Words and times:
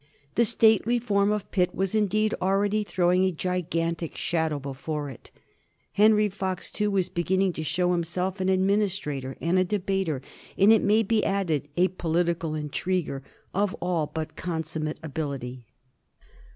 The 0.33 0.45
stately 0.45 0.97
form 0.97 1.31
of 1.31 1.51
Pitt 1.51 1.75
was, 1.75 1.93
indeed, 1.93 2.33
already 2.41 2.83
throwing 2.83 3.23
a 3.23 3.31
gigantic 3.31 4.17
shadow 4.17 4.57
before 4.57 5.11
it 5.11 5.29
Henry 5.91 6.27
Fox, 6.27 6.71
too, 6.71 6.89
was 6.89 7.07
beginning 7.07 7.53
to 7.53 7.63
show 7.63 7.91
himself 7.91 8.39
an 8.41 8.49
ad 8.49 8.61
ministrator 8.61 9.35
and 9.39 9.59
a 9.59 9.63
debater, 9.63 10.23
and, 10.57 10.71
it 10.73 10.81
may 10.81 11.03
be 11.03 11.23
added, 11.23 11.67
a 11.77 11.87
politi 11.89 12.39
cal 12.39 12.55
intriguer, 12.55 13.21
of 13.53 13.75
all 13.75 14.07
but 14.11 14.35
consummate 14.35 14.97
ability. 15.03 15.67